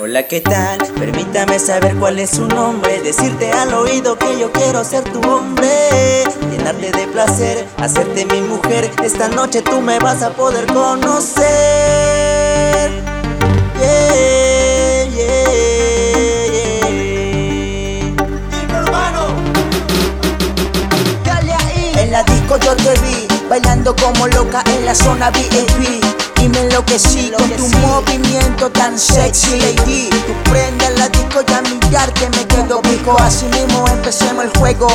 Hola, 0.00 0.28
¿qué 0.28 0.40
tal? 0.40 0.78
Permítame 0.96 1.58
saber 1.58 1.96
cuál 1.96 2.20
es 2.20 2.30
su 2.30 2.46
nombre. 2.46 3.02
Decirte 3.02 3.50
al 3.50 3.74
oído 3.74 4.16
que 4.16 4.38
yo 4.38 4.52
quiero 4.52 4.84
ser 4.84 5.02
tu 5.02 5.20
hombre. 5.28 6.22
Llenarte 6.52 6.92
de 6.92 7.08
placer, 7.08 7.66
hacerte 7.78 8.24
mi 8.26 8.40
mujer. 8.42 8.88
Esta 9.02 9.26
noche 9.26 9.60
tú 9.60 9.80
me 9.80 9.98
vas 9.98 10.22
a 10.22 10.30
poder 10.30 10.66
conocer. 10.66 11.42
Yeah, 13.80 15.04
yeah, 15.06 15.16
yeah. 15.16 16.02
En 22.00 22.12
la 22.12 22.22
disco 22.22 22.56
yo 22.58 22.76
te 22.76 22.92
vi, 23.00 23.26
bailando 23.48 23.96
como 23.96 24.28
loca 24.28 24.62
en 24.76 24.86
la 24.86 24.94
zona 24.94 25.30
VIP. 25.30 26.27
Y 26.42 26.48
me 26.48 26.60
enloquecí 26.60 27.30
con 27.36 27.50
tu 27.50 27.68
movimiento 27.78 28.70
tan 28.70 28.98
sexy, 28.98 29.60
lady. 29.60 30.10
Tu 30.10 30.50
prenda 30.50 30.90
la 30.90 31.08
disco 31.08 31.40
y 31.46 31.52
a 31.52 31.62
mirarte 31.62 32.28
me 32.30 32.46
quedo 32.46 32.80
pico. 32.82 33.16
Así 33.20 33.46
mismo 33.46 33.86
empecemos 33.88 34.44
el 34.44 34.50
juego. 34.58 34.88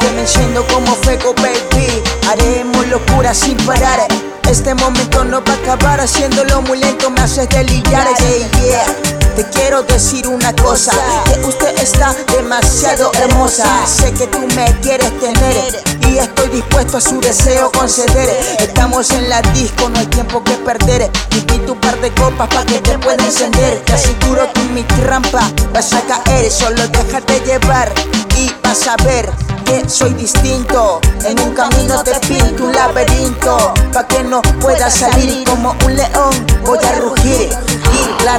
Que 0.00 0.10
me 0.12 0.22
enciendo 0.22 0.66
como 0.66 0.94
fuego, 0.96 1.34
baby. 1.34 2.02
Haremos 2.28 2.86
locura 2.88 3.34
sin 3.34 3.56
parar. 3.58 4.00
Este 4.48 4.74
momento 4.74 5.24
no 5.24 5.42
va 5.42 5.52
a 5.52 5.56
acabar 5.56 6.00
haciéndolo 6.00 6.62
muy 6.62 6.78
lento, 6.78 7.10
me 7.10 7.20
haces 7.20 7.48
deliriar, 7.48 8.06
yeah, 8.18 8.60
yeah. 8.60 9.12
Te 9.36 9.44
quiero 9.48 9.82
decir 9.82 10.28
una 10.28 10.52
cosa, 10.56 10.92
que 11.24 11.40
usted 11.46 11.78
está 11.78 12.14
demasiado 12.36 13.10
hermosa. 13.14 13.64
Sé 13.86 14.12
que 14.12 14.26
tú 14.26 14.40
me 14.54 14.66
quieres 14.80 15.18
tener 15.20 15.82
y 16.12 16.18
estoy 16.18 16.48
dispuesto 16.48 16.98
a 16.98 17.00
su 17.00 17.20
deseo 17.20 17.70
conceder. 17.72 18.28
Estamos 18.58 19.10
en 19.10 19.28
la 19.28 19.40
disco, 19.52 19.88
no 19.88 19.98
hay 19.98 20.06
tiempo 20.06 20.42
que 20.44 20.52
perder. 20.52 21.10
Invito 21.30 21.72
un 21.72 21.80
par 21.80 21.98
de 22.00 22.10
copas 22.12 22.48
para 22.48 22.64
que 22.64 22.78
te 22.80 22.98
pueda 22.98 23.24
encender. 23.24 23.82
Te 23.84 23.94
aseguro 23.94 24.52
que 24.52 24.60
en 24.60 24.74
mi 24.74 24.82
trampa 24.82 25.50
vas 25.72 25.92
a 25.94 26.00
caer, 26.02 26.50
solo 26.50 26.86
déjate 26.88 27.40
llevar 27.40 27.92
y 28.36 28.52
vas 28.62 28.86
a 28.86 28.96
ver 29.04 29.30
que 29.64 29.88
soy 29.88 30.12
distinto. 30.14 31.00
En 31.24 31.38
un 31.40 31.54
camino 31.54 32.02
te 32.02 32.14
pinto 32.26 32.64
un 32.64 32.74
laberinto, 32.74 33.72
pa' 33.92 34.06
que 34.06 34.22
no 34.22 34.42
puedas 34.60 34.94
salir 34.94 35.44
como 35.44 35.74
un 35.86 35.96
león. 35.96 36.46
Voy 36.64 36.78
a 36.78 36.92
rugir 37.00 37.48
y 37.48 38.22
te 38.22 38.31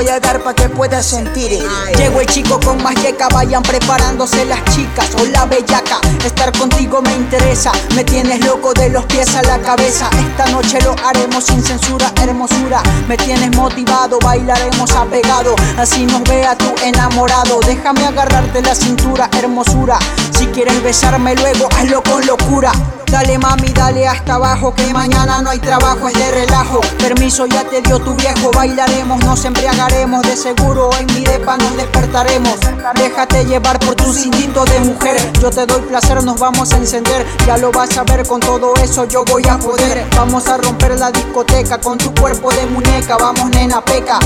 voy 0.00 0.08
a 0.08 0.18
dar 0.18 0.42
pa' 0.42 0.54
que 0.54 0.66
puedas 0.70 1.04
sentir. 1.04 1.62
Llegó 1.98 2.20
el 2.22 2.26
chico 2.26 2.58
con 2.64 2.82
más 2.82 2.94
yeca, 3.02 3.28
vayan 3.34 3.62
preparándose 3.62 4.46
las 4.46 4.64
chicas. 4.74 5.08
Hola 5.20 5.44
bellaca, 5.44 6.00
estar 6.24 6.56
contigo 6.56 7.02
me 7.02 7.12
interesa. 7.12 7.70
Me 7.94 8.02
tienes 8.02 8.42
loco 8.46 8.72
de 8.72 8.88
los 8.88 9.04
pies 9.04 9.34
a 9.36 9.42
la 9.42 9.58
cabeza. 9.58 10.08
Esta 10.18 10.46
noche 10.52 10.78
lo 10.80 10.96
haremos 11.04 11.44
sin 11.44 11.62
censura, 11.62 12.10
hermosura. 12.22 12.82
Me 13.08 13.18
tienes 13.18 13.54
motivado, 13.54 14.18
bailaremos 14.20 14.90
apegado. 14.92 15.54
Así 15.76 16.06
nos 16.06 16.22
vea 16.22 16.56
tu 16.56 16.72
enamorado. 16.82 17.60
Déjame 17.66 18.06
agarrarte 18.06 18.62
la 18.62 18.74
cintura, 18.74 19.28
hermosura. 19.38 19.98
Si 20.40 20.46
quieres 20.46 20.82
besarme 20.82 21.34
luego, 21.34 21.68
hazlo 21.76 22.02
con 22.02 22.26
locura. 22.26 22.72
Dale 23.10 23.36
mami, 23.36 23.68
dale 23.74 24.08
hasta 24.08 24.36
abajo, 24.36 24.72
que 24.74 24.90
mañana 24.94 25.42
no 25.42 25.50
hay 25.50 25.58
trabajo, 25.58 26.08
es 26.08 26.14
de 26.14 26.30
relajo. 26.30 26.80
Permiso 26.98 27.44
ya 27.44 27.62
te 27.64 27.82
dio 27.82 27.98
tu 27.98 28.14
viejo, 28.14 28.50
bailaremos, 28.50 29.22
nos 29.22 29.44
embriagaremos. 29.44 30.22
De 30.22 30.34
seguro 30.38 30.88
en 30.98 31.06
mi 31.08 31.26
depa 31.26 31.58
nos 31.58 31.76
despertaremos. 31.76 32.54
Déjate 32.94 33.44
llevar 33.44 33.78
por 33.80 33.96
tu 33.96 34.06
instinto 34.06 34.64
de 34.64 34.80
mujer. 34.80 35.18
Yo 35.42 35.50
te 35.50 35.66
doy 35.66 35.82
placer, 35.82 36.24
nos 36.24 36.40
vamos 36.40 36.72
a 36.72 36.78
encender. 36.78 37.26
Ya 37.46 37.58
lo 37.58 37.70
vas 37.70 37.98
a 37.98 38.04
ver, 38.04 38.26
con 38.26 38.40
todo 38.40 38.72
eso 38.76 39.04
yo 39.04 39.26
voy 39.26 39.46
a 39.46 39.58
poder. 39.58 40.06
Vamos 40.16 40.48
a 40.48 40.56
romper 40.56 40.98
la 40.98 41.10
discoteca 41.10 41.78
con 41.78 41.98
tu 41.98 42.14
cuerpo 42.14 42.50
de 42.50 42.64
muñeca. 42.64 43.18
Vamos, 43.18 43.50
nena, 43.50 43.84
peca. 43.84 44.18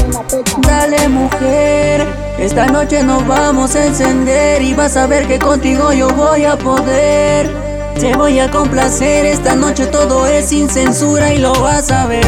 Dale 0.59 1.09
mujer, 1.09 2.24
esta 2.39 2.67
noche 2.67 3.03
nos 3.03 3.27
vamos 3.27 3.75
a 3.75 3.87
encender 3.87 4.63
y 4.63 4.75
vas 4.75 4.97
a 4.97 5.07
ver 5.07 5.27
que 5.27 5.39
contigo 5.39 5.93
yo 5.93 6.09
voy 6.09 6.45
a 6.45 6.57
poder. 6.57 7.51
Te 7.99 8.15
voy 8.15 8.41
a 8.41 8.51
complacer, 8.51 9.25
esta 9.25 9.55
noche 9.55 9.87
todo 9.87 10.27
es 10.27 10.47
sin 10.47 10.69
censura 10.69 11.33
y 11.33 11.39
lo 11.39 11.55
vas 11.55 11.91
a 11.91 12.07
ver. 12.07 12.27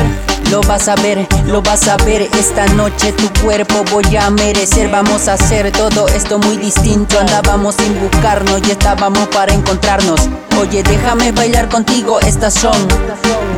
Lo 0.50 0.60
vas 0.60 0.86
a 0.86 0.94
ver, 0.96 1.26
lo 1.46 1.60
vas 1.60 1.88
a 1.88 1.96
ver 1.96 2.22
Esta 2.38 2.66
noche 2.74 3.10
tu 3.10 3.28
cuerpo 3.42 3.82
voy 3.90 4.16
a 4.16 4.30
merecer 4.30 4.88
Vamos 4.88 5.26
a 5.26 5.32
hacer 5.32 5.72
todo 5.72 6.06
esto 6.06 6.38
muy 6.38 6.56
distinto 6.56 7.18
Andábamos 7.18 7.74
sin 7.74 7.98
buscarnos 7.98 8.60
y 8.68 8.70
estábamos 8.70 9.26
para 9.28 9.52
encontrarnos 9.52 10.28
Oye, 10.60 10.84
déjame 10.84 11.32
bailar 11.32 11.68
contigo, 11.68 12.20
estas 12.20 12.54
son 12.54 12.76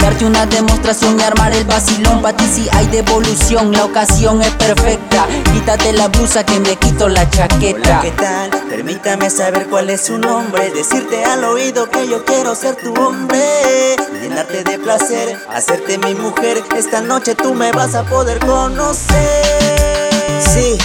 Darte 0.00 0.24
una 0.24 0.46
demostración 0.46 1.18
y 1.18 1.22
armar 1.22 1.52
el 1.52 1.64
vacilón. 1.64 2.22
Pa' 2.22 2.32
ti 2.32 2.44
si 2.46 2.68
hay 2.72 2.86
devolución, 2.86 3.72
la 3.72 3.84
ocasión 3.84 4.40
es 4.42 4.50
perfecta. 4.52 5.26
Quítate 5.52 5.92
la 5.92 6.08
blusa 6.08 6.44
que 6.44 6.60
me 6.60 6.76
quito 6.76 7.08
la 7.08 7.28
chaqueta. 7.28 7.78
Hola, 7.78 8.00
¿qué 8.02 8.10
tal? 8.12 8.50
Permítame 8.68 9.28
saber 9.28 9.66
cuál 9.68 9.90
es 9.90 10.02
su 10.06 10.18
nombre. 10.18 10.70
Decirte 10.70 11.24
al 11.24 11.44
oído 11.44 11.90
que 11.90 12.08
yo 12.08 12.24
quiero 12.24 12.54
ser 12.54 12.76
tu 12.76 12.94
hombre. 12.94 13.96
Llenarte 14.20 14.64
de 14.64 14.78
placer, 14.78 15.36
hacerte 15.52 15.98
mi 15.98 16.14
mujer. 16.14 16.62
Esta 16.76 17.00
noche 17.00 17.34
tú 17.34 17.54
me 17.54 17.72
vas 17.72 17.94
a 17.94 18.04
poder 18.04 18.38
conocer. 18.38 20.10
Sí, 20.40 20.78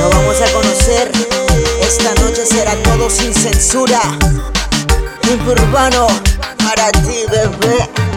nos 0.00 0.10
vamos 0.14 0.36
a 0.40 0.52
conocer. 0.52 1.10
Esta 1.80 2.14
noche 2.22 2.44
será 2.44 2.74
todo 2.82 3.08
sin 3.08 3.32
censura. 3.32 4.00
Tiempo 5.22 5.52
urbano 5.52 6.06
para 6.58 6.90
ti, 6.92 7.24
bebé 7.30 8.07